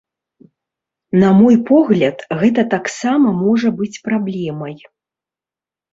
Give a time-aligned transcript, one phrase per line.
[1.23, 4.75] На мой погляд, гэта таксама можа быць праблемай.